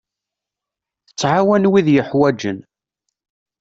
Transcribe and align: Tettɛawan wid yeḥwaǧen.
Tettɛawan 1.07 1.69
wid 1.71 1.87
yeḥwaǧen. 1.91 2.57